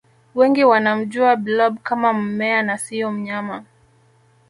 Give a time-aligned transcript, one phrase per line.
[0.35, 3.65] wengi wanamjua blob kama mmea na siyo mnyama